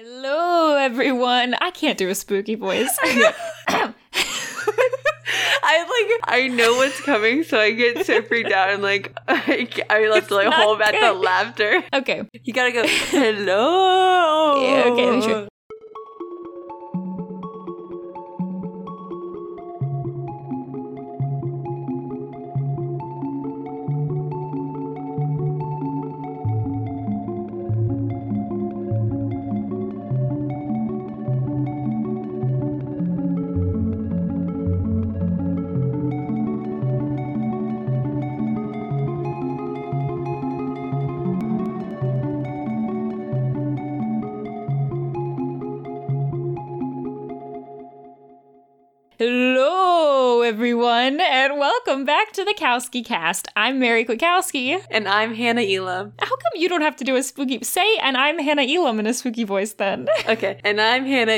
[0.00, 1.56] Hello, everyone.
[1.60, 2.96] I can't do a spooky voice.
[3.02, 3.32] I
[5.66, 9.98] like I know what's coming, so I get so freaked out and like I, I
[10.02, 11.82] have to like hold back the laughter.
[11.92, 12.22] okay.
[12.44, 12.84] You gotta go.
[12.86, 14.62] Hello.
[14.62, 15.48] Yeah, okay,
[52.38, 53.48] to the Kowski Cast.
[53.56, 54.80] I'm Mary Kwiatkowski.
[54.92, 56.12] And I'm Hannah Elam.
[56.20, 57.96] How come you don't have to do a spooky say?
[57.96, 60.06] And I'm Hannah Elam in a spooky voice then.
[60.28, 61.32] Okay, and I'm Hannah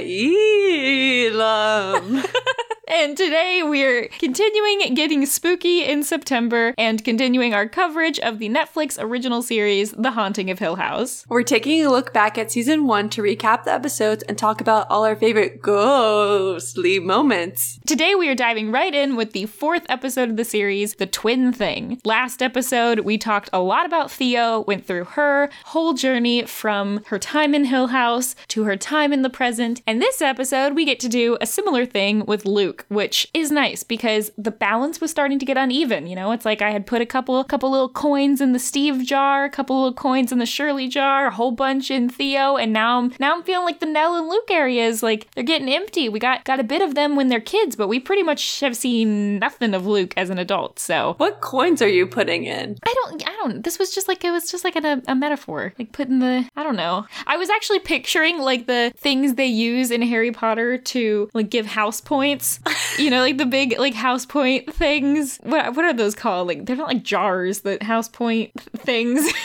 [1.33, 2.23] Elam.
[2.93, 8.99] And today we're continuing getting spooky in September and continuing our coverage of the Netflix
[9.01, 11.25] original series, The Haunting of Hill House.
[11.29, 14.91] We're taking a look back at season one to recap the episodes and talk about
[14.91, 17.79] all our favorite ghostly moments.
[17.87, 21.53] Today we are diving right in with the fourth episode of the series, The Twin
[21.53, 22.01] Thing.
[22.05, 27.21] Last episode, we talked a lot about Theo, went through her whole journey from her
[27.21, 29.81] time in Hill House to her time in the present.
[29.87, 33.83] And this episode, we get to do a similar thing with Luke, which is nice
[33.83, 36.07] because the balance was starting to get uneven.
[36.07, 39.05] You know, it's like I had put a couple couple little coins in the Steve
[39.05, 42.73] jar, a couple little coins in the Shirley jar, a whole bunch in Theo, and
[42.73, 46.09] now I'm now I'm feeling like the Nell and Luke areas like they're getting empty.
[46.09, 48.77] We got got a bit of them when they're kids, but we pretty much have
[48.77, 50.79] seen nothing of Luke as an adult.
[50.79, 52.79] So What coins are you putting in?
[52.85, 53.65] I don't, I don't.
[53.65, 56.49] This was just like it was just like a, a metaphor, like putting the.
[56.57, 57.07] I don't know.
[57.27, 61.67] I was actually picturing like the things they use in Harry Potter to like give
[61.67, 62.61] house points.
[62.99, 65.39] you know, like the big like house point things.
[65.43, 66.49] What what are those called?
[66.49, 67.61] Like they're not like jars.
[67.61, 69.31] The house point things.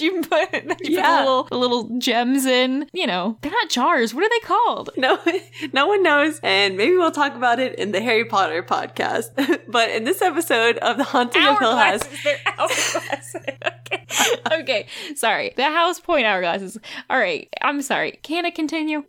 [0.00, 1.18] that you put, that you put Yeah.
[1.18, 2.88] the little, the little gems in.
[2.92, 4.14] You know, they're not jars.
[4.14, 4.90] What are they called?
[5.00, 5.18] No,
[5.72, 9.30] no one knows, and maybe we'll talk about it in the Harry Potter podcast.
[9.68, 13.34] but in this episode of The Haunting of Hill House, They're hourglasses.
[13.36, 14.60] okay.
[14.60, 14.86] Okay.
[15.14, 15.52] Sorry.
[15.56, 16.76] The house point hourglasses.
[17.08, 17.48] All right.
[17.62, 18.18] I'm sorry.
[18.22, 19.04] Can I continue?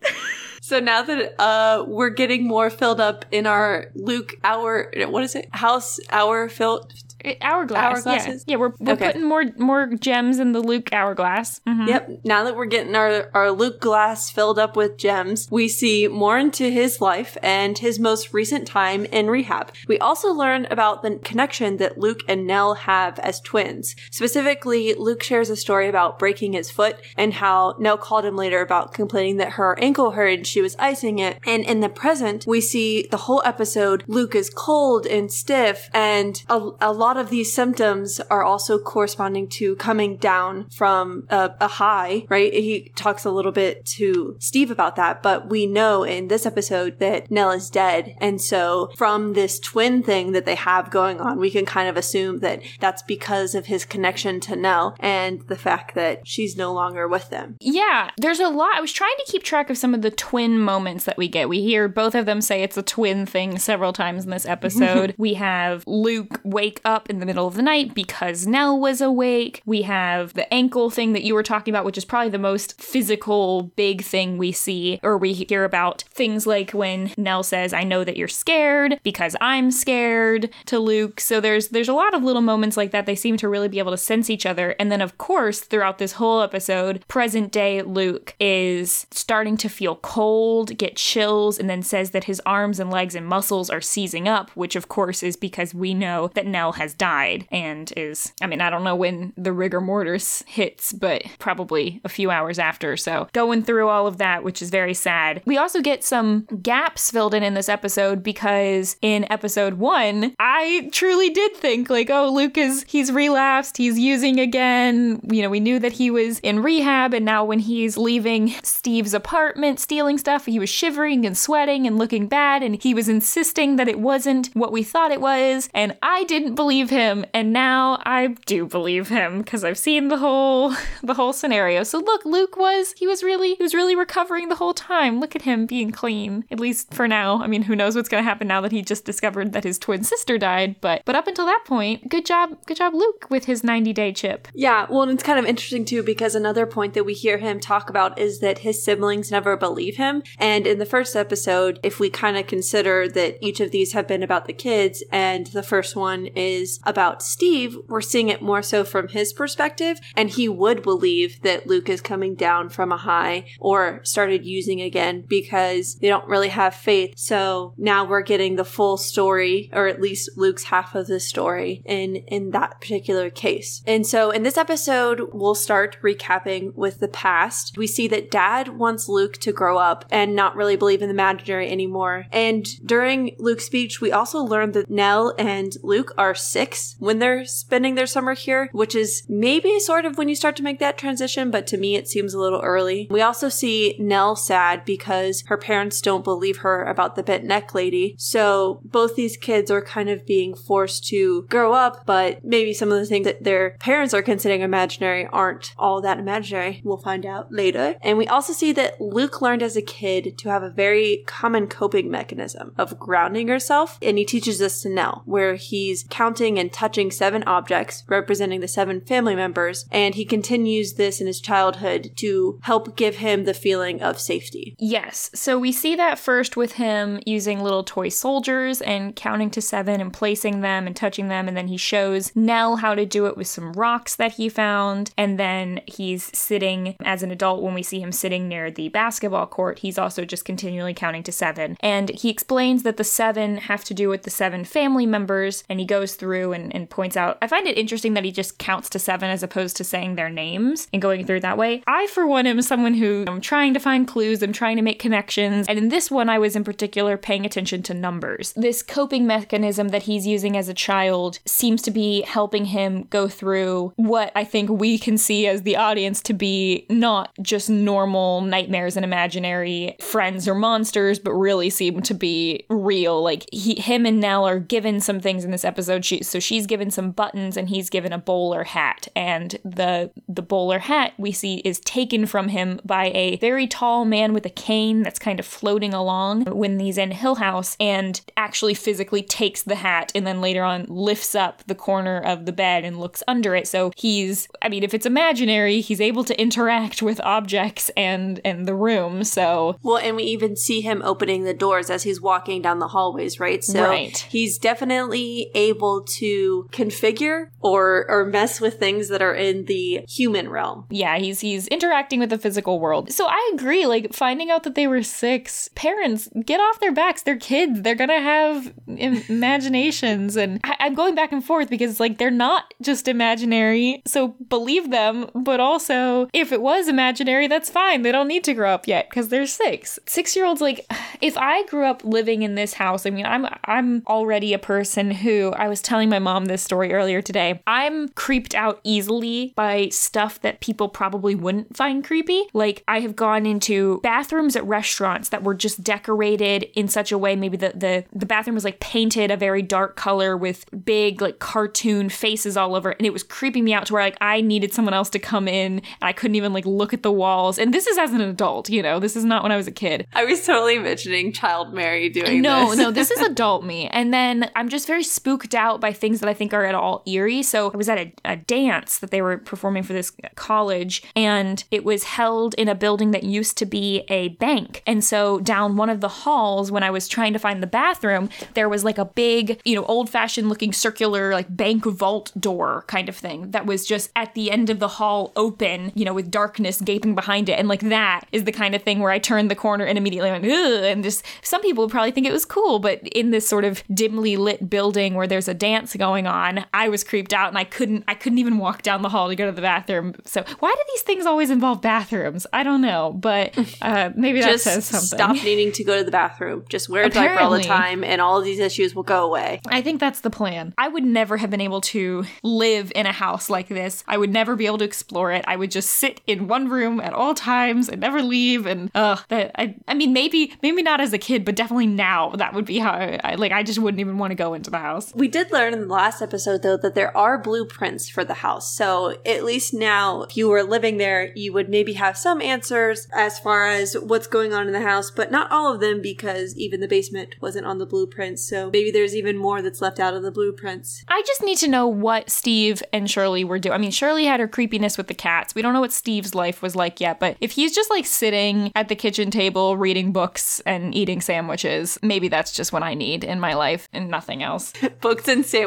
[0.61, 5.35] so now that uh we're getting more filled up in our Luke hour, what is
[5.35, 5.47] it?
[5.53, 6.93] House hour filled.
[7.41, 8.03] Hourglass.
[8.03, 8.25] Hourglasses?
[8.25, 8.33] Yeah.
[8.47, 9.07] yeah we're, we're Okay.
[9.07, 11.59] putting more more gems in the Luke hourglass.
[11.67, 11.87] Mhm.
[11.87, 12.09] Yep.
[12.23, 16.37] Now that we're getting our our Luke glass filled up with gems, we see more
[16.37, 19.71] into his life and his most recent time in rehab.
[19.87, 23.95] We also learn about the connection that Luke and Nell have as twins.
[24.11, 28.61] Specifically, Luke shares a story about breaking his foot and how Nell called him later
[28.61, 31.37] about complaining that her ankle hurt and she was icing it.
[31.45, 36.43] And in the present, we see the whole episode Luke is cold and stiff and
[36.49, 41.67] a, a lot of these symptoms are also corresponding to coming down from a, a
[41.67, 42.53] high, right?
[42.53, 46.99] He talks a little bit to Steve about that, but we know in this episode
[46.99, 48.15] that Nell is dead.
[48.19, 51.97] And so from this twin thing that they have going on, we can kind of
[51.97, 56.73] assume that that's because of his connection to Nell and the fact that she's no
[56.73, 57.57] longer with them.
[57.59, 58.75] Yeah, there's a lot.
[58.75, 61.49] I was trying to keep track of some of the twin moments that we get.
[61.49, 65.15] We hear both of them say it's a twin thing several times in this episode.
[65.17, 69.61] we have Luke wake up in the middle of the night because Nell was awake.
[69.65, 72.81] We have the ankle thing that you were talking about, which is probably the most
[72.81, 76.03] physical big thing we see or we hear about.
[76.09, 81.19] Things like when Nell says, "I know that you're scared because I'm scared" to Luke.
[81.19, 83.05] So there's there's a lot of little moments like that.
[83.05, 84.75] They seem to really be able to sense each other.
[84.79, 89.95] And then of course, throughout this whole episode, present day Luke is starting to feel
[89.97, 94.27] cold, get chills, and then says that his arms and legs and muscles are seizing
[94.27, 98.47] up, which of course is because we know that Nell has died and is, I
[98.47, 102.97] mean, I don't know when the rigor mortis hits, but probably a few hours after.
[102.97, 105.41] So going through all of that, which is very sad.
[105.45, 110.89] We also get some gaps filled in in this episode because in episode one, I
[110.91, 115.21] truly did think like, oh, Luke is, he's relapsed, he's using again.
[115.31, 119.13] You know, we knew that he was in rehab and now when he's leaving Steve's
[119.13, 123.75] apartment, stealing stuff, he was shivering and sweating and looking bad and he was insisting
[123.75, 125.69] that it wasn't what we thought it was.
[125.73, 130.07] And I didn't believe believe him, and now I do believe him because I've seen
[130.07, 130.73] the whole
[131.03, 131.83] the whole scenario.
[131.83, 135.19] So look, Luke was he was really he was really recovering the whole time.
[135.19, 137.41] Look at him being clean, at least for now.
[137.41, 139.77] I mean, who knows what's going to happen now that he just discovered that his
[139.77, 143.45] twin sister died, but but up until that point, good job, good job Luke with
[143.45, 144.47] his 90-day chip.
[144.53, 147.59] Yeah, well, and it's kind of interesting too because another point that we hear him
[147.59, 150.23] talk about is that his siblings never believe him.
[150.39, 154.07] And in the first episode, if we kind of consider that each of these have
[154.07, 158.61] been about the kids and the first one is about Steve, we're seeing it more
[158.61, 159.99] so from his perspective.
[160.15, 164.81] And he would believe that Luke is coming down from a high or started using
[164.81, 167.13] again because they don't really have faith.
[167.17, 171.81] So now we're getting the full story, or at least Luke's half of the story
[171.85, 173.81] in, in that particular case.
[173.85, 177.77] And so in this episode, we'll start recapping with the past.
[177.77, 181.13] We see that dad wants Luke to grow up and not really believe in the
[181.13, 182.25] imaginary anymore.
[182.31, 187.45] And during Luke's speech, we also learned that Nell and Luke are six when they're
[187.45, 190.97] spending their summer here, which is maybe sort of when you start to make that
[190.97, 193.07] transition, but to me it seems a little early.
[193.09, 197.73] We also see Nell sad because her parents don't believe her about the bent neck
[197.73, 198.15] lady.
[198.17, 202.91] So both these kids are kind of being forced to grow up, but maybe some
[202.91, 206.81] of the things that their parents are considering imaginary aren't all that imaginary.
[206.83, 207.95] We'll find out later.
[208.01, 211.67] And we also see that Luke learned as a kid to have a very common
[211.67, 213.97] coping mechanism of grounding herself.
[214.01, 218.67] And he teaches this to Nell, where he's counting and touching seven objects representing the
[218.67, 219.85] seven family members.
[219.91, 224.75] And he continues this in his childhood to help give him the feeling of safety.
[224.79, 225.29] Yes.
[225.33, 230.01] So we see that first with him using little toy soldiers and counting to seven
[230.01, 231.47] and placing them and touching them.
[231.47, 235.11] And then he shows Nell how to do it with some rocks that he found.
[235.17, 239.47] And then he's sitting as an adult when we see him sitting near the basketball
[239.47, 239.79] court.
[239.79, 241.77] He's also just continually counting to seven.
[241.81, 245.63] And he explains that the seven have to do with the seven family members.
[245.69, 247.37] And he goes through and, and points out.
[247.41, 250.29] I find it interesting that he just counts to seven as opposed to saying their
[250.29, 251.83] names and going through that way.
[251.87, 254.99] I, for one, am someone who I'm trying to find clues, I'm trying to make
[254.99, 255.67] connections.
[255.67, 258.53] And in this one, I was in particular paying attention to numbers.
[258.55, 263.27] This coping mechanism that he's using as a child seems to be helping him go
[263.27, 268.41] through what I think we can see as the audience to be not just normal
[268.41, 273.21] nightmares and imaginary friends or monsters, but really seem to be real.
[273.21, 276.05] Like he, him and Nell are given some things in this episode.
[276.05, 280.41] She, so she's given some buttons and he's given a bowler hat, and the the
[280.41, 284.49] bowler hat we see is taken from him by a very tall man with a
[284.49, 289.63] cane that's kind of floating along when he's in Hill House and actually physically takes
[289.63, 293.23] the hat and then later on lifts up the corner of the bed and looks
[293.27, 293.67] under it.
[293.67, 298.65] So he's, I mean, if it's imaginary, he's able to interact with objects and and
[298.67, 299.23] the room.
[299.23, 302.89] So Well, and we even see him opening the doors as he's walking down the
[302.89, 303.63] hallways, right?
[303.63, 304.17] So Right.
[304.29, 310.49] he's definitely able to configure or or mess with things that are in the human
[310.49, 310.85] realm.
[310.89, 313.11] yeah, he's he's interacting with the physical world.
[313.11, 313.85] So I agree.
[313.85, 317.23] Like finding out that they were six, parents get off their backs.
[317.23, 317.81] They're kids.
[317.81, 322.31] They're gonna have im- imaginations, and I- I'm going back and forth because like they're
[322.31, 324.01] not just imaginary.
[324.05, 328.01] So believe them, but also if it was imaginary, that's fine.
[328.01, 329.99] They don't need to grow up yet because they're six.
[330.07, 330.85] Six year olds like
[331.21, 335.11] if I grew up living in this house, I mean I'm I'm already a person
[335.11, 337.61] who I was telling my mom this story earlier today.
[337.67, 342.43] I'm creeped out easily by stuff that people probably wouldn't find creepy.
[342.53, 347.17] Like I have gone into bathrooms at restaurants that were just decorated in such a
[347.17, 351.21] way maybe the the, the bathroom was like painted a very dark color with big
[351.21, 354.17] like cartoon faces all over it, and it was creeping me out to where like
[354.21, 357.11] I needed someone else to come in and I couldn't even like look at the
[357.11, 357.57] walls.
[357.57, 358.99] And this is as an adult, you know.
[358.99, 360.07] This is not when I was a kid.
[360.13, 362.77] I was totally envisioning child Mary doing No, this.
[362.77, 363.87] No, no, this is adult me.
[363.87, 367.03] And then I'm just very spooked out by things that I think are at all
[367.05, 367.43] eerie.
[367.43, 371.63] So I was at a, a dance that they were performing for this college, and
[371.71, 374.83] it was held in a building that used to be a bank.
[374.85, 378.29] And so down one of the halls, when I was trying to find the bathroom,
[378.53, 382.83] there was like a big, you know, old fashioned looking circular, like bank vault door
[382.87, 386.13] kind of thing that was just at the end of the hall open, you know,
[386.13, 387.57] with darkness gaping behind it.
[387.57, 390.31] And like that is the kind of thing where I turned the corner and immediately
[390.31, 393.47] went, Ugh, and just some people would probably think it was cool, but in this
[393.47, 397.49] sort of dimly lit building where there's a dance going on, I was creeped out
[397.49, 400.13] and I couldn't I couldn't even walk down the hall to go to the bathroom.
[400.25, 402.45] So why do these things always involve bathrooms?
[402.53, 405.17] I don't know, but uh, maybe that Just says something.
[405.17, 406.65] stop needing to go to the bathroom.
[406.69, 409.61] Just wear a diaper all the time, and all of these issues will go away.
[409.67, 410.73] I think that's the plan.
[410.77, 414.03] I would never have been able to live in a house like this.
[414.07, 415.43] I would never be able to explore it.
[415.47, 418.65] I would just sit in one room at all times and never leave.
[418.65, 422.29] And uh, that I, I mean, maybe, maybe not as a kid, but definitely now
[422.31, 423.51] that would be how I like.
[423.51, 425.13] I just wouldn't even want to go into the house.
[425.15, 428.35] We did learn learn in the last episode, though, that there are blueprints for the
[428.35, 428.75] house.
[428.75, 433.07] So at least now, if you were living there, you would maybe have some answers
[433.13, 436.57] as far as what's going on in the house, but not all of them because
[436.57, 438.43] even the basement wasn't on the blueprints.
[438.47, 441.03] So maybe there's even more that's left out of the blueprints.
[441.07, 443.73] I just need to know what Steve and Shirley were doing.
[443.73, 445.55] I mean, Shirley had her creepiness with the cats.
[445.55, 448.71] We don't know what Steve's life was like yet, but if he's just like sitting
[448.75, 453.23] at the kitchen table reading books and eating sandwiches, maybe that's just what I need
[453.23, 454.73] in my life and nothing else.
[455.01, 455.60] Books and sandwiches,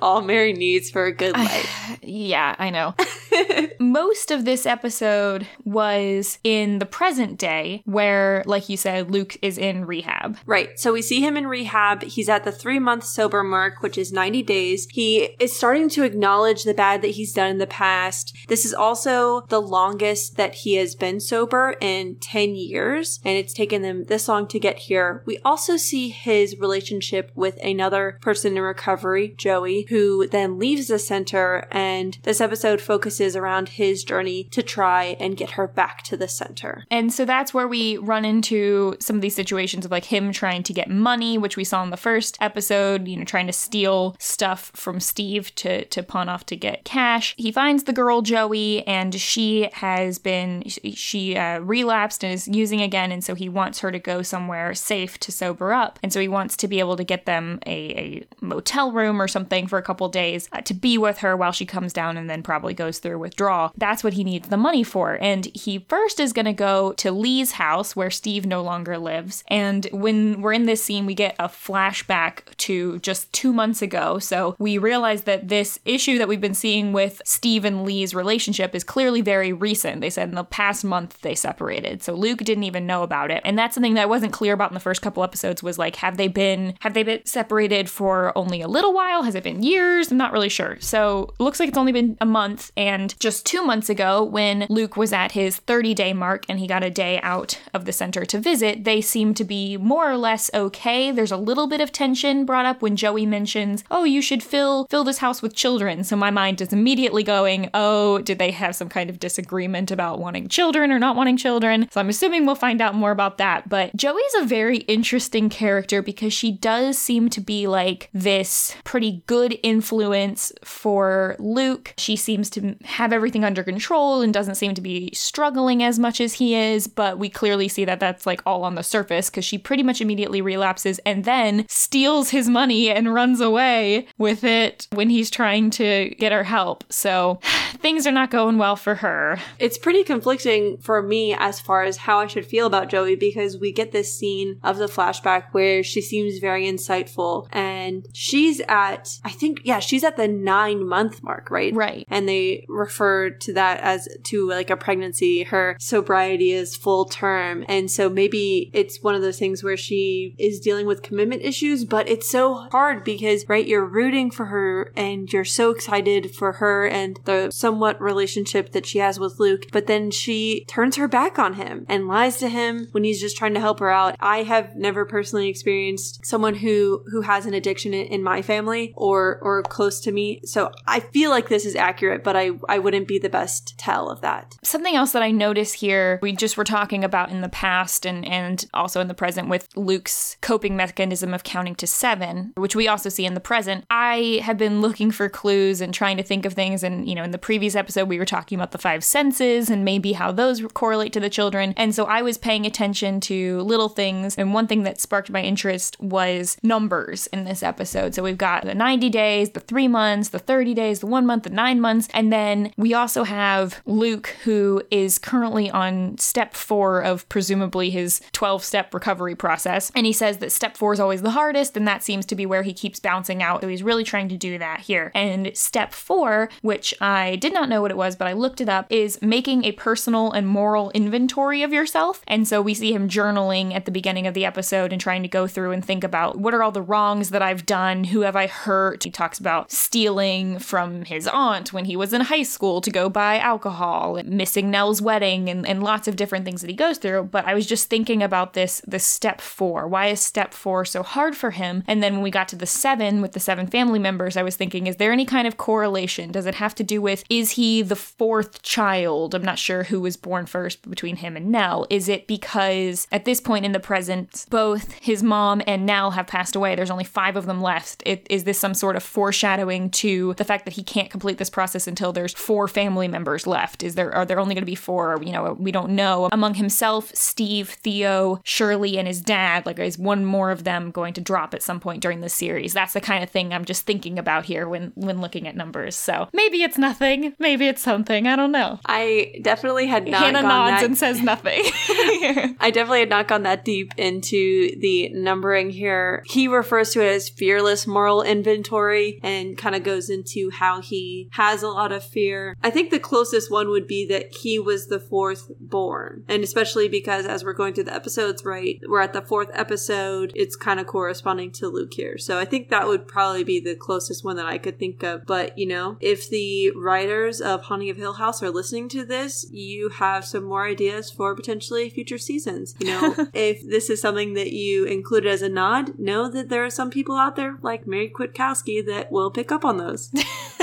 [0.00, 1.98] all Mary needs for a good life.
[2.02, 2.94] yeah, I know.
[3.80, 9.58] Most of this episode was in the present day, where, like you said, Luke is
[9.58, 10.38] in rehab.
[10.46, 10.78] Right.
[10.78, 12.02] So we see him in rehab.
[12.02, 14.86] He's at the three month sober mark, which is 90 days.
[14.90, 18.36] He is starting to acknowledge the bad that he's done in the past.
[18.48, 23.52] This is also the longest that he has been sober in 10 years, and it's
[23.52, 25.22] taken them this long to get here.
[25.26, 30.98] We also see his relationship with another person in recovery, Joey, who then leaves the
[30.98, 36.16] center, and this episode focuses around his journey to try and get her back to
[36.16, 36.84] the center.
[36.90, 40.62] And so that's where we run into some of these situations of like him trying
[40.64, 44.16] to get money, which we saw in the first episode, you know, trying to steal
[44.18, 47.34] stuff from Steve to, to pawn off to get cash.
[47.36, 52.80] He finds the girl Joey and she has been, she uh, relapsed and is using
[52.80, 53.10] again.
[53.12, 55.98] And so he wants her to go somewhere safe to sober up.
[56.02, 59.28] And so he wants to be able to get them a, a motel room or
[59.28, 62.28] something for a couple days uh, to be with her while she comes down and
[62.28, 63.72] then probably goes through withdrawal.
[63.78, 65.16] That's what he needs the money for.
[65.22, 69.42] And he first is going to go to Leigh's house where Steve no longer lives.
[69.48, 74.18] And when we're in this scene, we get a flashback to just two months ago.
[74.18, 78.74] So we realize that this issue that we've been seeing with Steve and Leigh's relationship
[78.74, 80.00] is clearly very recent.
[80.00, 82.02] They said in the past month they separated.
[82.02, 83.40] So Luke didn't even know about it.
[83.44, 86.16] And that's something that wasn't clear about in the first couple episodes was like, have
[86.16, 88.99] they been have they been separated for only a little while?
[89.30, 90.10] Has it been years?
[90.10, 90.76] I'm not really sure.
[90.80, 92.72] So looks like it's only been a month.
[92.76, 96.66] And just two months ago, when Luke was at his 30 day mark and he
[96.66, 100.16] got a day out of the center to visit, they seem to be more or
[100.16, 101.10] less okay.
[101.10, 104.86] There's a little bit of tension brought up when Joey mentions, "Oh, you should fill
[104.88, 108.74] fill this house with children." So my mind is immediately going, "Oh, did they have
[108.74, 112.54] some kind of disagreement about wanting children or not wanting children?" So I'm assuming we'll
[112.54, 113.68] find out more about that.
[113.68, 119.22] But Joey's a very interesting character because she does seem to be like this pretty
[119.28, 121.94] good influence for Luke.
[121.96, 126.20] She seems to have everything under control and doesn't seem to be struggling as much
[126.20, 129.44] as he is, but we clearly see that that's like all on the surface because
[129.44, 134.88] she pretty much immediately relapses and then steals his money and runs away with it
[134.90, 136.82] when he's trying to get her help.
[136.92, 137.38] So
[137.78, 139.38] things are not going well for her.
[139.60, 143.56] It's pretty conflicting for me as far as how I should feel about Joey because
[143.56, 148.79] we get this scene of the flashback where she seems very insightful and she's at,
[149.24, 151.74] I think, yeah, she's at the nine month mark, right?
[151.74, 152.06] Right.
[152.08, 155.44] And they refer to that as to like a pregnancy.
[155.44, 157.64] Her sobriety is full term.
[157.68, 161.84] And so maybe it's one of those things where she is dealing with commitment issues,
[161.84, 166.52] but it's so hard because, right, you're rooting for her and you're so excited for
[166.54, 171.08] her and the somewhat relationship that she has with Luke, but then she turns her
[171.08, 174.16] back on him and lies to him when he's just trying to help her out.
[174.20, 178.69] I have never personally experienced someone who who has an addiction in, in my family
[178.94, 180.40] or or close to me.
[180.44, 184.08] So I feel like this is accurate, but I I wouldn't be the best tell
[184.08, 184.54] of that.
[184.62, 188.24] Something else that I notice here, we just were talking about in the past and
[188.24, 192.88] and also in the present with Luke's coping mechanism of counting to 7, which we
[192.88, 193.84] also see in the present.
[193.90, 197.24] I have been looking for clues and trying to think of things and you know
[197.24, 200.62] in the previous episode we were talking about the five senses and maybe how those
[200.74, 201.74] correlate to the children.
[201.76, 205.42] And so I was paying attention to little things and one thing that sparked my
[205.42, 208.14] interest was numbers in this episode.
[208.14, 211.44] So we've got the 90 days, the 3 months, the 30 days, the 1 month,
[211.44, 217.02] the 9 months, and then we also have Luke who is currently on step 4
[217.02, 219.90] of presumably his 12 step recovery process.
[219.94, 222.46] And he says that step 4 is always the hardest and that seems to be
[222.46, 223.62] where he keeps bouncing out.
[223.62, 225.10] So he's really trying to do that here.
[225.14, 228.68] And step 4, which I did not know what it was, but I looked it
[228.68, 232.22] up, is making a personal and moral inventory of yourself.
[232.26, 235.28] And so we see him journaling at the beginning of the episode and trying to
[235.28, 238.04] go through and think about what are all the wrongs that I've done?
[238.04, 239.04] Who have I hurt?
[239.04, 243.08] He talks about stealing from his aunt when he was in high school to go
[243.08, 247.24] buy alcohol, missing Nell's wedding, and, and lots of different things that he goes through.
[247.24, 249.88] But I was just thinking about this, this step four.
[249.88, 251.82] Why is step four so hard for him?
[251.86, 254.56] And then when we got to the seven with the seven family members, I was
[254.56, 256.32] thinking, is there any kind of correlation?
[256.32, 259.34] Does it have to do with, is he the fourth child?
[259.34, 261.86] I'm not sure who was born first between him and Nell.
[261.90, 266.26] Is it because at this point in the present, both his mom and Nell have
[266.26, 266.74] passed away?
[266.74, 268.02] There's only five of them left.
[268.04, 271.50] It, Is this some sort of foreshadowing to the fact that he can't complete this
[271.50, 273.82] process until there's four family members left?
[273.82, 275.20] Is there are there only going to be four?
[275.22, 276.28] You know, we don't know.
[276.30, 281.12] Among himself, Steve, Theo, Shirley, and his dad, like is one more of them going
[281.14, 282.72] to drop at some point during the series?
[282.72, 285.96] That's the kind of thing I'm just thinking about here when when looking at numbers.
[285.96, 287.34] So maybe it's nothing.
[287.38, 288.26] Maybe it's something.
[288.28, 288.78] I don't know.
[288.86, 291.62] I definitely had not Hannah gone nods that- and says nothing.
[292.60, 296.22] I definitely had not gone that deep into the numbering here.
[296.26, 301.28] He refers to it as fearless moral inventory and kind of goes into how he
[301.32, 302.56] has a lot of fear.
[302.62, 306.24] I think the closest one would be that he was the fourth born.
[306.28, 310.32] And especially because as we're going through the episodes, right, we're at the fourth episode,
[310.34, 312.18] it's kind of corresponding to Luke here.
[312.18, 315.26] So I think that would probably be the closest one that I could think of.
[315.26, 319.46] But, you know, if the writers of Haunting of Hill House are listening to this,
[319.50, 322.74] you have some more ideas for potentially future seasons.
[322.78, 326.64] You know, if this is something that you included as a nod, know that there
[326.64, 330.10] are some people out there like Mary Kwiatkowski that will pick up on those.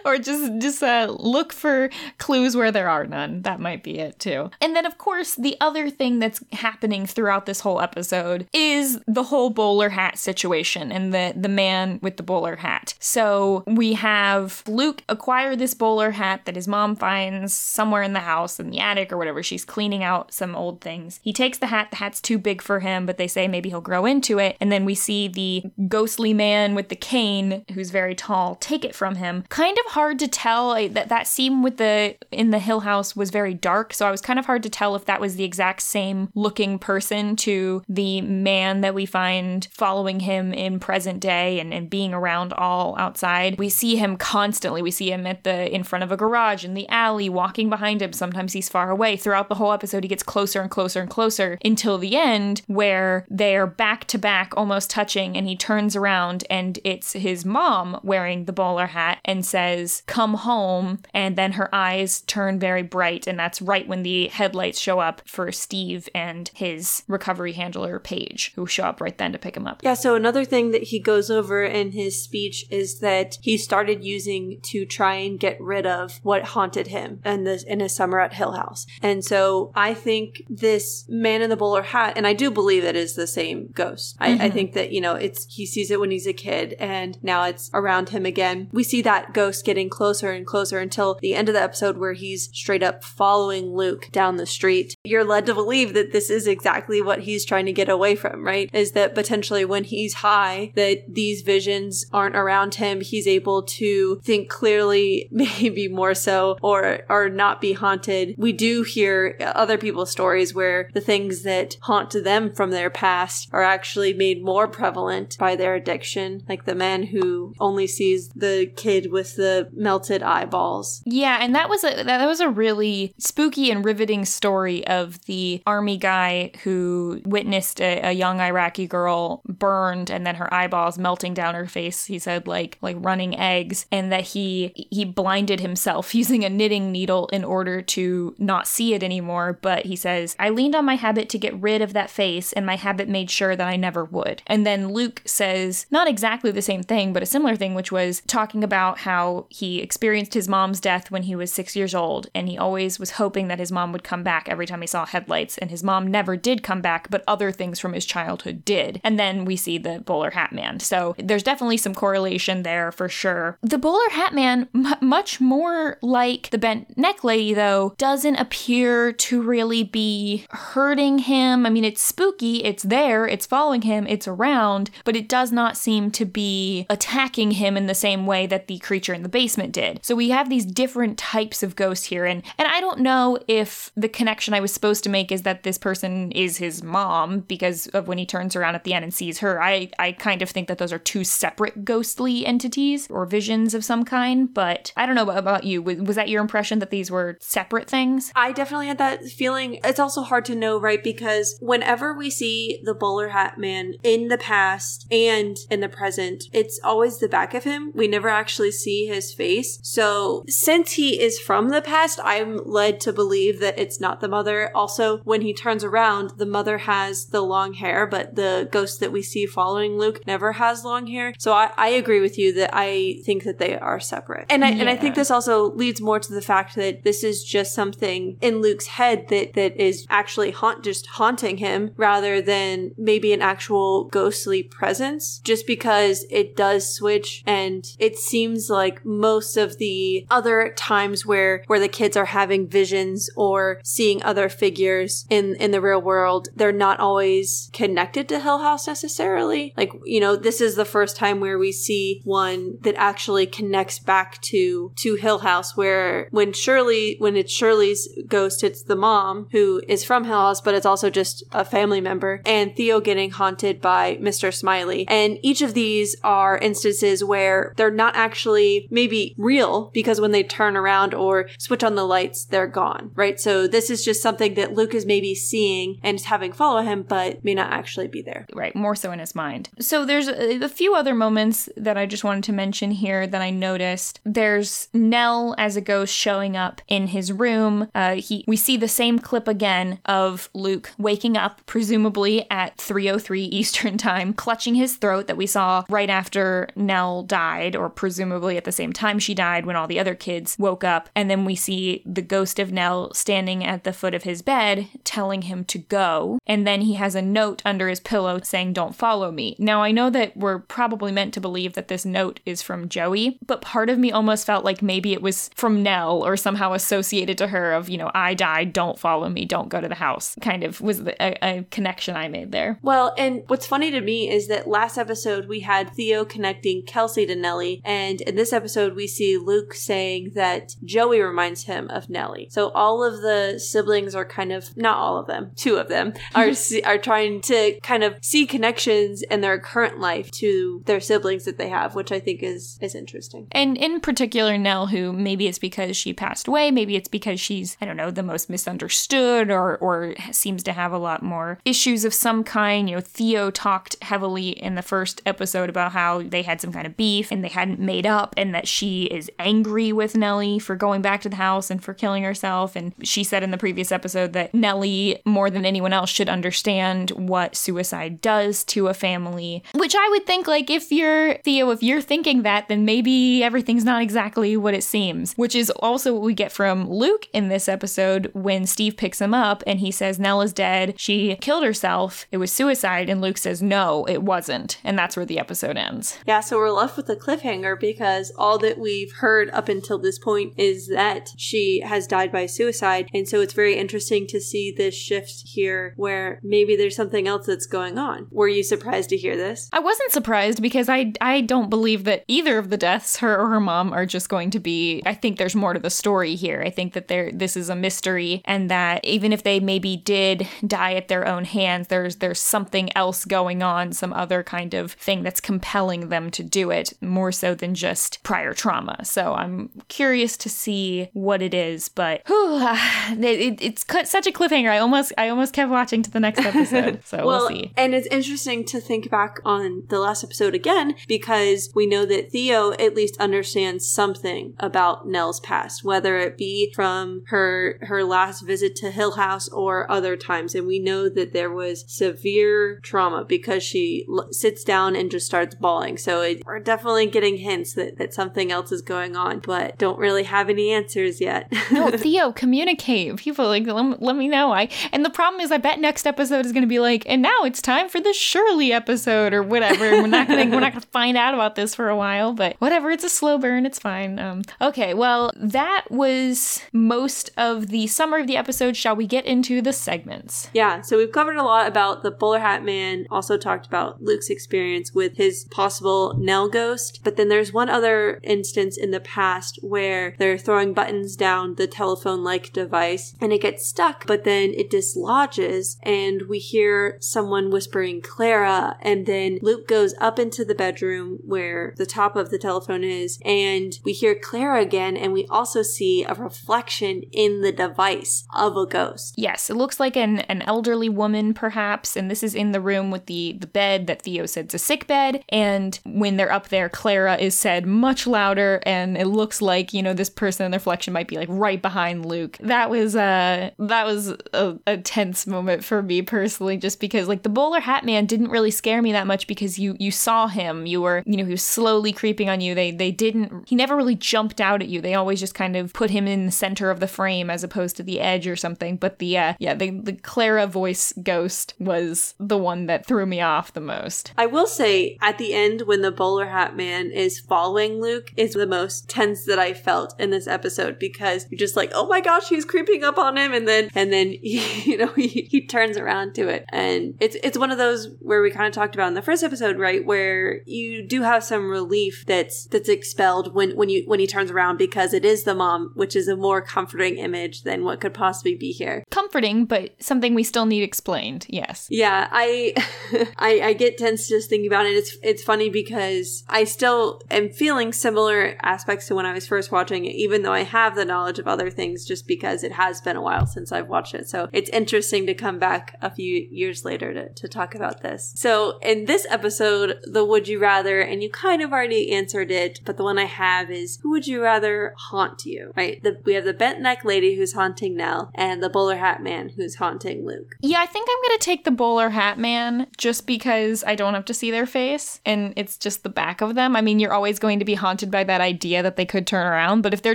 [0.04, 3.42] or just just uh, look for clues where there are none.
[3.42, 4.50] That might be it too.
[4.60, 9.24] And then, of course, the other thing that's happening throughout this whole episode is the
[9.24, 12.94] whole bowler hat situation and the the man with the bowler hat.
[12.98, 18.20] So we have Luke acquire this bowler hat that his mom finds somewhere in the
[18.20, 19.42] house in the attic or whatever.
[19.42, 21.20] She's cleaning out some old things.
[21.22, 21.88] He takes the hat.
[21.90, 24.56] The hat's too big for him, but they say maybe he'll grow into it.
[24.60, 28.94] And then we see the ghostly man with the cane, who's very tall, take it
[28.94, 29.44] from him.
[29.48, 33.16] Kind of hard to tell I- that that scene with the in the Hill House
[33.16, 35.44] was very dark, so I was kind of hard to tell if that was the
[35.44, 41.58] exact same looking person to the man that we find following him in present day
[41.58, 43.58] and, and being around all outside.
[43.58, 44.80] We see him constantly.
[44.82, 48.00] We see him at the in front of a garage in the alley, walking behind
[48.00, 48.12] him.
[48.12, 49.16] Sometimes he's far away.
[49.16, 53.26] Throughout the whole episode, he gets closer and closer and closer until the end, where
[53.28, 58.44] they're back to back, almost touching, and he turns around and it's his mom wearing
[58.44, 61.00] the bowler hat and says, Come home.
[61.14, 65.22] And then her eyes turn very bright, and that's right when the headlights show up
[65.26, 69.66] for Steve and his recovery handler, Paige, who show up right then to pick him
[69.66, 69.80] up.
[69.82, 74.04] Yeah, so another thing that he goes over in his speech is that he started
[74.04, 78.20] using to try and get rid of what haunted him in this in his summer
[78.20, 78.86] at Hill House.
[79.02, 82.96] And so I think this man in the bowler hat, and I do believe it
[82.96, 84.16] is the same ghost.
[84.18, 84.54] I, I mm-hmm.
[84.54, 87.70] think that, you know, it's he sees it when he's a kid and now it's
[87.72, 88.68] around him again.
[88.72, 92.12] We see that ghost getting closer and closer until the end of the episode where
[92.12, 94.96] he's straight up following Luke down the street.
[95.04, 98.44] You're led to believe that this is exactly what he's trying to get away from,
[98.44, 98.68] right?
[98.72, 103.00] Is that potentially when he's high, that these visions aren't around him.
[103.00, 108.34] He's able to think clearly, maybe more so, or or not be haunted.
[108.36, 113.48] We do hear other people's stories where the things that haunt them from their past
[113.52, 118.72] are actually made more prevalent by their addiction, like the man who only sees the
[118.74, 121.02] kid with the melted eyeballs.
[121.04, 125.62] Yeah, and that was a that was a really spooky and riveting story of the
[125.66, 131.34] army guy who witnessed a, a young Iraqi girl burned and then her eyeballs melting
[131.34, 132.06] down her face.
[132.06, 136.92] He said like like running eggs, and that he he blinded himself using a knitting
[136.92, 139.58] needle in order to not see it anymore.
[139.60, 142.66] But he says I leaned on my habit to get rid of that face, and
[142.66, 144.42] my habit made sure that I never would.
[144.46, 148.22] And then Luke says not exactly the same thing, but a similar thing, which was
[148.26, 152.48] talking about how he experienced his mom's death when he was six years old, and
[152.48, 155.58] he always was hoping that his mom would come back every time he saw headlights,
[155.58, 159.00] and his mom never did come back, but other things from his childhood did.
[159.02, 160.78] And then we see the bowler hat man.
[160.78, 163.58] So there's definitely some correlation there for sure.
[163.60, 169.12] The bowler hat man, m- much more like the bent neck lady, though, doesn't appear
[169.12, 171.66] to really be hurting him.
[171.66, 175.76] I mean, it's spooky, it's there, it's following him, it's around, but it does not
[175.76, 179.72] seem to be attacking him in the same way that the creature in the basement
[179.72, 180.04] did.
[180.04, 183.90] So we have these different types of ghosts here, and and I don't know if
[183.96, 187.86] the connection I was supposed to make is that this person is his mom because
[187.88, 189.62] of when he turns around at the end and sees her.
[189.62, 193.82] I I kind of think that those are two separate ghostly entities or visions of
[193.82, 195.80] some kind, but I don't know about you.
[195.80, 198.32] Was, was that your impression that these were separate things?
[198.36, 199.80] I definitely had that feeling.
[199.82, 201.02] It's also hard to know, right?
[201.02, 206.44] Because whenever we see the bowler hat man in the past and in the present,
[206.52, 207.90] it's always the back of him.
[207.94, 209.78] We never actually see his his face.
[209.82, 214.28] So since he is from the past, I'm led to believe that it's not the
[214.28, 214.70] mother.
[214.74, 219.12] Also, when he turns around, the mother has the long hair, but the ghost that
[219.12, 221.34] we see following Luke never has long hair.
[221.38, 224.46] So I, I agree with you that I think that they are separate.
[224.48, 227.44] And I, and I think this also leads more to the fact that this is
[227.44, 232.92] just something in Luke's head that, that is actually haunt, just haunting him rather than
[232.96, 239.56] maybe an actual ghostly presence, just because it does switch and it seems like most
[239.56, 245.26] of the other times where, where the kids are having visions or seeing other figures
[245.28, 249.74] in, in the real world, they're not always connected to Hill House necessarily.
[249.76, 253.98] Like, you know, this is the first time where we see one that actually connects
[253.98, 259.48] back to, to Hill House where when Shirley, when it's Shirley's ghost, it's the mom
[259.52, 263.30] who is from Hill House, but it's also just a family member and Theo getting
[263.30, 264.54] haunted by Mr.
[264.54, 265.06] Smiley.
[265.08, 270.42] And each of these are instances where they're not actually maybe real because when they
[270.42, 273.40] turn around or switch on the lights, they're gone, right?
[273.40, 277.02] So this is just something that Luke is maybe seeing and is having follow him,
[277.08, 278.46] but may not actually be there.
[278.52, 279.70] Right, more so in his mind.
[279.78, 283.40] So there's a, a few other moments that I just wanted to mention here that
[283.40, 284.20] I noticed.
[284.24, 287.88] There's Nell as a ghost showing up in his room.
[287.94, 293.48] Uh, he we see the same clip again of Luke waking up, presumably at 3:03
[293.50, 298.64] Eastern time, clutching his throat that we saw right after Nell died, or presumably at
[298.64, 301.08] the same time she died when all the other kids woke up.
[301.14, 304.88] And then we see the ghost of Nell standing at the foot of his bed,
[305.04, 306.38] telling him to go.
[306.46, 309.56] And then he has a note under his pillow saying, Don't follow me.
[309.58, 313.38] Now, I know that we're probably meant to believe that this note is from Joey,
[313.46, 317.38] but part of me almost felt like maybe it was from Nell or somehow associated
[317.38, 320.36] to her of, you know, I died, don't follow me, don't go to the house.
[320.40, 322.78] Kind of was the, a, a connection I made there.
[322.82, 327.26] Well, and what's funny to me is that last episode we had Theo connecting Kelsey
[327.26, 332.08] to Nellie, and in this episode we see Luke saying that Joey reminds him of
[332.08, 332.48] Nellie.
[332.50, 336.14] So all of the siblings are kind of not all of them, two of them
[336.34, 336.50] are
[336.84, 341.58] are trying to kind of see connections in their current life to their siblings that
[341.58, 343.48] they have, which I think is is interesting.
[343.52, 347.76] And in particular, Nell, who maybe it's because she passed away, maybe it's because she's,
[347.80, 352.04] I don't know, the most misunderstood or, or seems to have a lot more issues
[352.04, 352.88] of some kind.
[352.88, 356.86] You know, Theo talked heavily in the first episode about how they had some kind
[356.86, 360.76] of beef and they hadn't made up, and that she is angry with Nellie for
[360.76, 362.76] going back to the house and for killing herself.
[362.76, 367.10] And she said in the previous episode that Nellie, more than anyone else, should understand
[367.10, 369.62] what suicide does to a family.
[369.74, 373.84] Which I would think, like, if you're Theo, if you're thinking that, then maybe everything's
[373.84, 375.34] not exactly what it seems.
[375.34, 379.34] Which is also what we get from Luke in this episode when Steve picks him
[379.34, 380.94] up and he says, Nell is dead.
[380.98, 382.26] She killed herself.
[382.30, 383.08] It was suicide.
[383.08, 384.78] And Luke says, no, it wasn't.
[384.84, 386.18] And that's where the episode ends.
[386.26, 390.18] Yeah, so we're left with a cliffhanger because all that we've heard up until this
[390.18, 393.08] point is that she has died by suicide.
[393.12, 397.46] And so it's very interesting to see this shift here where maybe there's something else
[397.46, 398.26] that's going on.
[398.30, 399.68] Were you surprised to hear this?
[399.72, 403.48] I wasn't surprised because I I don't believe that either of the deaths, her or
[403.48, 405.02] her mom, are just going to be.
[405.06, 406.62] I think there's more to the story here.
[406.64, 410.48] I think that there this is a mystery, and that even if they maybe did
[410.66, 414.92] die at their own hands, there's there's something else going on, some other kind of
[414.92, 419.04] thing that's compelling them to do it more so than just prior trauma.
[419.04, 422.60] So I'm curious to see what it is, but whew,
[423.10, 424.70] it, it- it's cut such a cliffhanger.
[424.70, 427.02] I almost I almost kept watching to the next episode.
[427.04, 427.72] So well, we'll see.
[427.76, 432.30] and it's interesting to think back on the last episode again because we know that
[432.30, 438.42] Theo at least understands something about Nell's past, whether it be from her her last
[438.42, 443.24] visit to Hill House or other times, and we know that there was severe trauma
[443.24, 445.96] because she l- sits down and just starts bawling.
[445.98, 449.98] So it, we're definitely getting hints that that something else is going on, but don't
[449.98, 451.52] really have any answers yet.
[451.72, 453.16] no, Theo, communicate.
[453.16, 454.52] People like let, let me know.
[454.52, 457.22] I and the problem is, I bet next episode is going to be like, and
[457.22, 459.90] now it's time for the Shirley episode or whatever.
[459.90, 462.32] We're not going to we're not going to find out about this for a while,
[462.32, 462.90] but whatever.
[462.90, 463.66] It's a slow burn.
[463.66, 464.18] It's fine.
[464.18, 468.76] Um, okay, well, that was most of the summary of the episode.
[468.76, 470.48] Shall we get into the segments?
[470.54, 474.30] Yeah, so we've covered a lot about the Bowler Hat Man, also talked about Luke's
[474.30, 479.58] experience with his possible Nell ghost, but then there's one other instance in the past
[479.62, 484.52] where they're throwing buttons down the telephone like device and it gets stuck, but then
[484.54, 490.54] it dislodges and we hear someone whispering Clara, and then Luke goes up into the
[490.54, 495.26] bedroom where the top of the telephone is, and we hear Clara again, and we
[495.26, 499.14] also see a reflection in the device of a ghost.
[499.16, 502.90] Yes, it looks like an, an elderly woman, perhaps, and this is in the room
[502.90, 505.24] with the, the bed that Theo said's a sick bed.
[505.28, 509.82] And when they're up there, Clara is said much louder and it looks like, you
[509.82, 512.36] know, this person in the reflection might be like right behind Luke.
[512.40, 517.22] That was uh that was a, a tense moment for me personally just because like
[517.22, 520.66] the bowler hat man didn't really scare me that much because you you saw him.
[520.66, 522.54] You were, you know, he was slowly creeping on you.
[522.54, 524.80] They they didn't he never really jumped out at you.
[524.80, 527.76] They always just kind of put him in the center of the frame as opposed
[527.76, 528.76] to the edge or something.
[528.76, 533.20] But the uh yeah, the the Clara voice ghost was the one that threw me
[533.20, 534.12] off the most.
[534.16, 538.34] I will say at the end when the bowler hat man is following Luke is
[538.34, 542.00] the most tense that I felt in this episode because you're just like, oh my
[542.00, 545.46] gosh, he's creeping up on him, and then and then he, you know he, he
[545.46, 548.74] turns around to it, and it's it's one of those where we kind of talked
[548.74, 553.34] about in the first episode, right, where you do have some relief that's that's expelled
[553.34, 556.16] when when you when he turns around because it is the mom, which is a
[556.16, 558.84] more comforting image than what could possibly be here.
[558.90, 561.26] Comforting, but something we still need explained.
[561.28, 561.66] Yes.
[561.70, 562.54] Yeah, I
[563.18, 564.74] I, I get tense just thinking about it.
[564.74, 569.50] It's it's funny because I still am feeling similar aspects to when I was first
[569.50, 572.80] watching it, even though I have the knowledge of other things, just because it has
[572.80, 574.08] been a while since I've watched it.
[574.08, 578.12] So it's interesting to come back a few years later to, to talk about this.
[578.14, 582.60] So in this episode, the would you rather, and you kind of already answered it,
[582.64, 585.52] but the one I have is who would you rather haunt you?
[585.56, 585.82] Right?
[585.82, 589.30] The, we have the bent neck lady who's haunting Nell, and the bowler hat man
[589.30, 590.36] who's haunting Luke.
[590.40, 594.04] Yeah, I think I'm gonna take the bowler hat man just because I don't have
[594.04, 596.54] to see their face and it's just the back of them.
[596.54, 599.26] I mean, you're always going to be haunted by that idea that they could turn
[599.26, 599.94] around, but if they're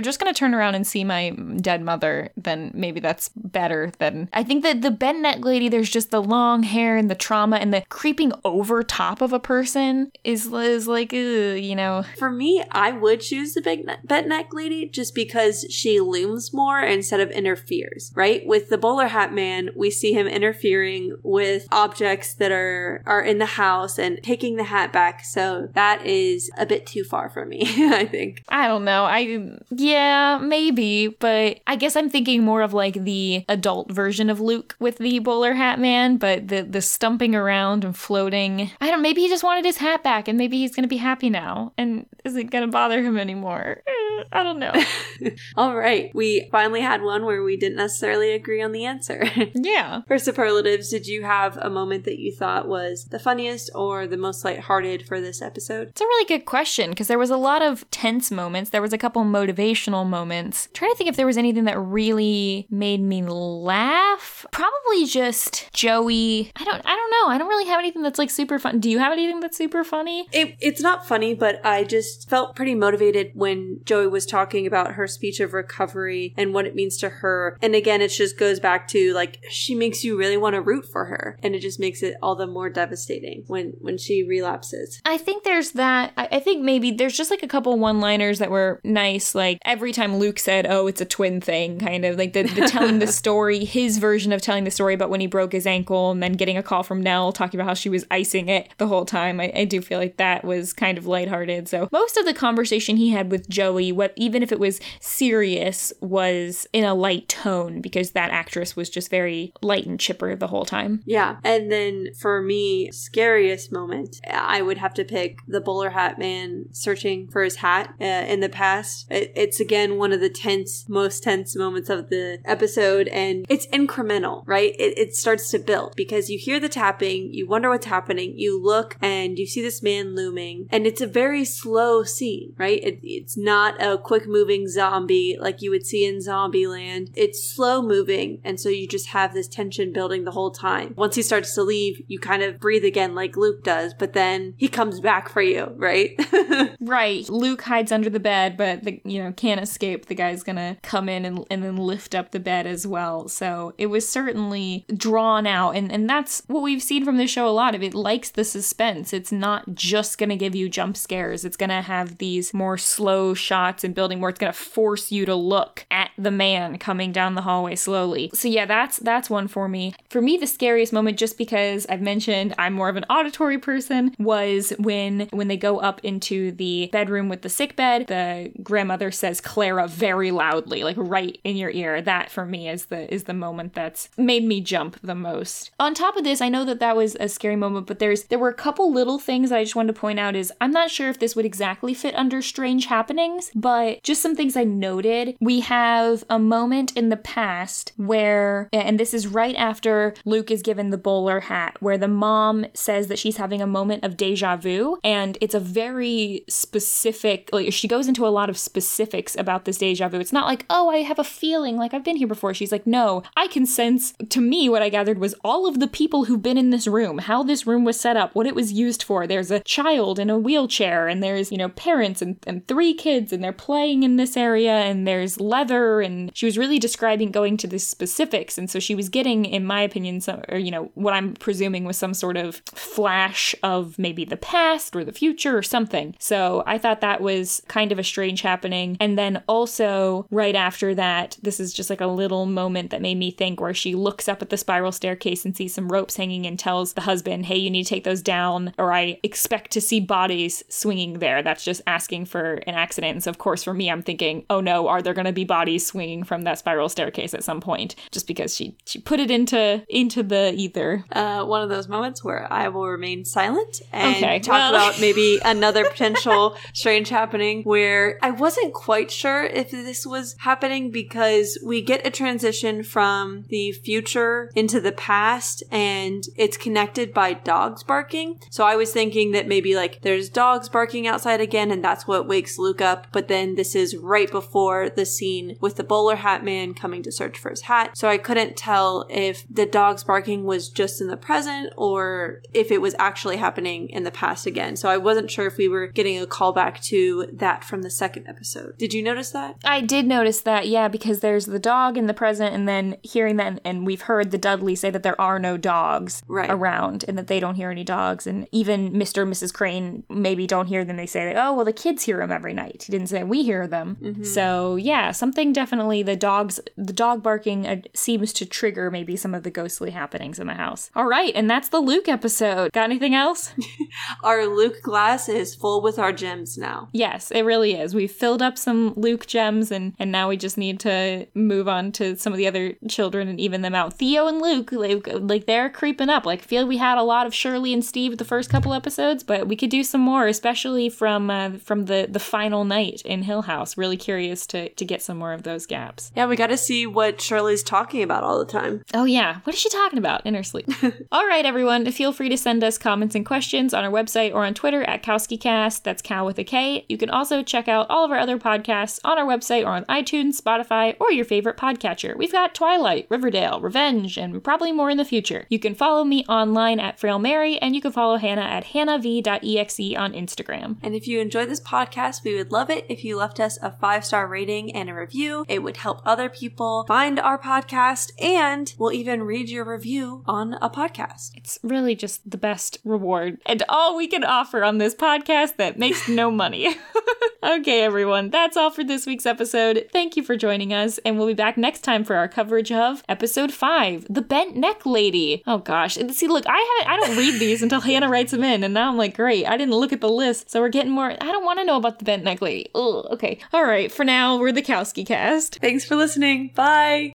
[0.00, 4.28] just gonna turn around and see my dead mother, then maybe that's better than.
[4.32, 7.56] I think that the bent neck lady, there's just the long hair and the trauma
[7.56, 12.04] and the creeping over top of a person is, is like, you know.
[12.16, 16.52] For me, I would choose the big ne- bent neck lady just because she looms
[16.52, 18.46] more instead of interferes, right?
[18.46, 23.38] With the bowler hat man, we see him interfering with objects that are are in
[23.38, 25.24] the house and taking the hat back.
[25.24, 27.60] So that is a bit too far for me,
[27.92, 28.42] I think.
[28.48, 29.04] I don't know.
[29.04, 34.40] I yeah, maybe, but I guess I'm thinking more of like the adult version of
[34.40, 38.70] Luke with the bowler hat man, but the the stumping around and floating.
[38.80, 39.02] I don't.
[39.02, 42.06] Maybe he just wanted his hat back, and maybe he's gonna be happy now, and
[42.24, 43.82] isn't gonna bother him anymore.
[43.86, 44.72] Eh, I don't know.
[45.56, 49.24] All right, we finally had one where we didn't necessarily agree on the answer.
[49.54, 50.02] yeah.
[50.08, 54.16] For superlatives, did you have a moment that you thought was the funniest or the
[54.16, 55.88] most lighthearted for this episode?
[55.88, 58.70] It's a really good question because there was a lot of tense moments.
[58.70, 60.66] There was a couple motivational moments.
[60.66, 64.46] I'm trying to think if there was anything that really made me laugh.
[64.52, 66.52] Probably just Joey.
[66.56, 66.82] I don't.
[66.84, 67.28] I don't know.
[67.28, 68.80] I don't really have anything that's like super fun.
[68.80, 70.26] Do you have anything that's super funny?
[70.32, 74.92] It, it's not funny, but I just felt pretty motivated when Joey was talking about
[74.92, 77.56] her speech of recovery and what it means to her.
[77.62, 80.86] And again, it just goes back to like she makes you really want to root
[80.90, 85.00] for her, and it just makes it all the more devastating when when she relapses.
[85.04, 86.12] I think there's that.
[86.16, 89.34] I, I think maybe there's just like a couple one liners that were nice.
[89.34, 92.68] Like every time Luke said, "Oh, it's a twin thing," kind of like the, the
[92.68, 96.10] telling the story, his version of telling the story about when he broke his ankle
[96.10, 98.86] and then getting a call from Nell talking about how she was icing it the
[98.86, 99.40] whole time.
[99.40, 101.66] I, I do feel like that was kind of lighthearted.
[101.66, 105.94] So most of the conversation he had with Joey, what even if it was serious,
[106.02, 110.48] was in a light tone because that actress was just very light and chipper the
[110.48, 111.02] whole time.
[111.06, 111.38] Yeah.
[111.42, 116.66] And then for me, scariest moment, I would have to pick the bowler hat man
[116.72, 119.06] searching for his hat uh, in the past.
[119.10, 123.66] It, it's again one of the tense, most tense moments of the episode, and it's
[123.68, 124.74] incremental, right?
[124.78, 128.62] It, it starts to build because you hear the tapping, you wonder what's happening, you
[128.62, 132.82] look and you see this man looming, and it's a very slow scene, right?
[132.82, 137.12] It, it's not a quick moving zombie like you would see in Zombieland.
[137.14, 140.94] It's slow moving, and so you just have this tension building the whole time.
[140.96, 144.54] Once he starts to leave, you kind of breathe again like Luke does, but then
[144.56, 146.10] he comes back for you, right?
[146.80, 147.28] right.
[147.36, 150.06] Luke hides under the bed, but the you know can't escape.
[150.06, 153.28] The guy's gonna come in and, and then lift up the bed as well.
[153.28, 157.48] So it was certainly drawn out, and and that's what we've seen from the show
[157.48, 157.82] a lot of.
[157.82, 159.12] It likes the suspense.
[159.12, 161.44] It's not just gonna give you jump scares.
[161.44, 165.34] It's gonna have these more slow shots and building where it's gonna force you to
[165.34, 168.30] look at the man coming down the hallway slowly.
[168.34, 169.94] So yeah, that's that's one for me.
[170.08, 174.14] For me, the scariest moment, just because I've mentioned I'm more of an auditory person,
[174.18, 178.06] was when when they go up into the bedroom with the sick bed.
[178.06, 182.00] The grandmother says Clara very loudly, like right in your ear.
[182.00, 185.70] That for me is the is the moment that's made me jump the most.
[185.80, 188.38] On top of this, I know that that was a scary moment, but there's there
[188.38, 190.36] were a couple little things that I just wanted to point out.
[190.36, 194.36] Is I'm not sure if this would exactly fit under strange happenings, but just some
[194.36, 195.36] things I noted.
[195.40, 200.62] We have a moment in the past where, and this is right after Luke is
[200.62, 204.56] given the bowler hat, where the mom says that she's having a moment of deja
[204.56, 204.98] vu.
[205.02, 207.05] And it's a very specific,
[207.52, 210.18] like, she goes into a lot of specifics about this deja vu.
[210.18, 212.54] It's not like, oh, I have a feeling like I've been here before.
[212.54, 215.86] She's like, no, I can sense, to me, what I gathered was all of the
[215.88, 218.72] people who've been in this room, how this room was set up, what it was
[218.72, 219.26] used for.
[219.26, 223.32] There's a child in a wheelchair, and there's, you know, parents and, and three kids,
[223.32, 226.00] and they're playing in this area, and there's leather.
[226.00, 228.58] And she was really describing going to the specifics.
[228.58, 231.84] And so she was getting, in my opinion, some, or, you know, what I'm presuming
[231.84, 236.14] was some sort of flash of maybe the past or the future or something.
[236.18, 238.96] So I thought that was kind of a strange happening.
[239.00, 243.16] And then also, right after that, this is just like a little moment that made
[243.18, 246.46] me think where she looks up at the spiral staircase and sees some ropes hanging
[246.46, 249.80] and tells the husband, hey, you need to take those down, or I expect to
[249.80, 251.42] see bodies swinging there.
[251.42, 253.12] That's just asking for an accident.
[253.12, 255.44] And so, of course, for me, I'm thinking, oh no, are there going to be
[255.44, 257.94] bodies swinging from that spiral staircase at some point?
[258.10, 261.04] Just because she she put it into into the ether.
[261.12, 265.00] Uh, one of those moments where I will remain silent and Okay, talk well- about
[265.00, 271.58] maybe another potential strange happening where I wasn't quite sure if this was happening because
[271.66, 277.82] we get a transition from the future into the past and it's connected by dogs
[277.82, 278.38] barking.
[278.52, 282.28] So I was thinking that maybe like there's dogs barking outside again and that's what
[282.28, 283.08] wakes Luke up.
[283.10, 287.10] But then this is right before the scene with the bowler hat man coming to
[287.10, 287.98] search for his hat.
[287.98, 292.70] So I couldn't tell if the dogs barking was just in the present or if
[292.70, 294.76] it was actually happening in the past again.
[294.76, 298.26] So I wasn't sure if we were getting a callback to that from the second
[298.28, 298.76] episode.
[298.78, 299.56] Did you notice that?
[299.64, 303.36] I did notice that, yeah, because there's the dog in the present, and then hearing
[303.36, 306.50] that, and we've heard the Dudley say that there are no dogs Right.
[306.50, 309.22] around, and that they don't hear any dogs, and even Mr.
[309.22, 309.52] and Mrs.
[309.52, 310.96] Crane maybe don't hear them.
[310.96, 312.84] They say, oh, well, the kids hear them every night.
[312.86, 314.24] He didn't say we hear them.
[314.24, 319.34] So yeah, something definitely the dogs, the dog barking uh, seems to trigger maybe some
[319.34, 320.90] of the ghostly happenings in the house.
[320.94, 322.72] All right, and that's the Luke episode.
[322.72, 323.52] Got anything else?
[324.22, 326.65] Our Luke glass is full with our gems now.
[326.92, 327.94] Yes, it really is.
[327.94, 331.92] We've filled up some Luke gems and and now we just need to move on
[331.92, 333.94] to some of the other children and even them out.
[333.94, 336.26] Theo and Luke, like, like they're creeping up.
[336.26, 339.22] Like I feel we had a lot of Shirley and Steve the first couple episodes,
[339.22, 343.22] but we could do some more, especially from uh, from the the final night in
[343.22, 343.76] Hill House.
[343.76, 346.12] Really curious to to get some more of those gaps.
[346.14, 348.82] Yeah, we got to see what Shirley's talking about all the time.
[348.94, 349.40] Oh, yeah.
[349.44, 350.68] What is she talking about in her sleep?
[351.12, 351.90] All right, everyone.
[351.90, 355.02] Feel free to send us comments and questions on our website or on Twitter at
[355.02, 355.82] KowskiCast.
[355.82, 356.55] That's Cow with a K.
[356.88, 359.84] You can also check out all of our other podcasts on our website or on
[359.84, 362.16] iTunes, Spotify, or your favorite podcatcher.
[362.16, 365.46] We've got Twilight, Riverdale, Revenge, and probably more in the future.
[365.48, 369.96] You can follow me online at Frail Mary, and you can follow Hannah at hannahv.exe
[369.96, 370.76] on Instagram.
[370.82, 373.72] And if you enjoyed this podcast, we would love it if you left us a
[373.72, 375.44] five star rating and a review.
[375.48, 380.54] It would help other people find our podcast, and we'll even read your review on
[380.54, 381.32] a podcast.
[381.36, 385.78] It's really just the best reward and all we can offer on this podcast that
[385.78, 386.45] makes no money.
[387.42, 389.88] okay, everyone, that's all for this week's episode.
[389.92, 393.02] Thank you for joining us, and we'll be back next time for our coverage of
[393.08, 395.42] episode five, The Bent Neck Lady.
[395.46, 395.94] Oh gosh.
[395.94, 398.88] See, look, I haven't I don't read these until Hannah writes them in, and now
[398.88, 401.44] I'm like, great, I didn't look at the list, so we're getting more I don't
[401.44, 402.70] want to know about the Bent Neck Lady.
[402.74, 403.38] Ugh, okay.
[403.52, 405.58] All right, for now, we're the Kowski cast.
[405.60, 406.52] Thanks for listening.
[406.54, 407.15] Bye.